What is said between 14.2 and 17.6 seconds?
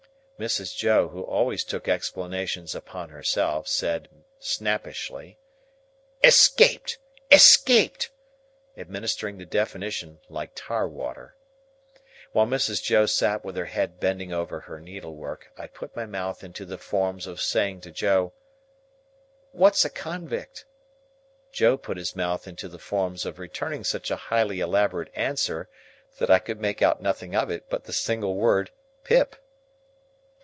over her needlework, I put my mouth into the forms of